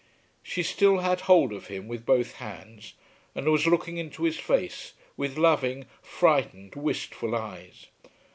[0.41, 2.95] She still had hold of him with both hands
[3.35, 7.85] and was looking into his face with loving, frightened, wistful eyes.